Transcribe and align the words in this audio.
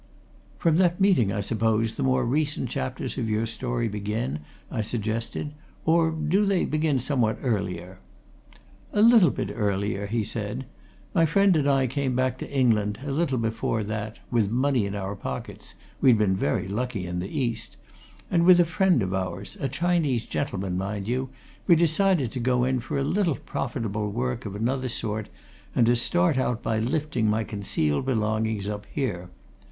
"From 0.57 0.77
that 0.77 0.99
meeting, 0.99 1.31
I 1.31 1.41
suppose, 1.41 1.93
the 1.93 2.01
more 2.01 2.25
recent 2.25 2.69
chapters 2.71 3.19
of 3.19 3.29
your 3.29 3.45
story 3.45 3.87
begin?" 3.87 4.39
I 4.71 4.81
suggested. 4.81 5.51
"Or 5.85 6.09
do 6.09 6.43
they 6.43 6.65
begin 6.65 6.99
somewhat 6.99 7.37
earlier?" 7.43 7.99
"A 8.93 9.03
bit 9.03 9.51
earlier," 9.53 10.07
he 10.07 10.23
said. 10.23 10.65
"My 11.13 11.27
friend 11.27 11.55
and 11.55 11.69
I 11.69 11.85
came 11.85 12.15
back 12.15 12.39
to 12.39 12.49
England 12.49 12.97
a 13.05 13.11
little 13.11 13.37
before 13.37 13.83
that 13.83 14.17
with 14.31 14.49
money 14.49 14.87
in 14.87 14.95
our 14.95 15.15
pockets 15.15 15.75
we'd 16.01 16.17
been 16.17 16.35
very 16.35 16.67
lucky 16.67 17.05
in 17.05 17.19
the 17.19 17.29
East 17.29 17.77
and 18.31 18.43
with 18.43 18.59
a 18.59 18.65
friend 18.65 19.03
of 19.03 19.13
ours, 19.13 19.55
a 19.59 19.69
Chinese 19.69 20.25
gentleman, 20.25 20.79
mind 20.79 21.07
you, 21.07 21.29
we 21.67 21.75
decided 21.75 22.31
to 22.31 22.39
go 22.39 22.63
in 22.63 22.79
for 22.79 22.97
a 22.97 23.03
little 23.03 23.35
profitable 23.35 24.09
work 24.09 24.47
of 24.47 24.55
another 24.55 24.89
sort, 24.89 25.29
and 25.75 25.85
to 25.85 25.95
start 25.95 26.39
out 26.39 26.63
by 26.63 26.79
lifting 26.79 27.29
my 27.29 27.43
concealed 27.43 28.07
belongings 28.07 28.67
up 28.67 28.87
here. 28.91 29.29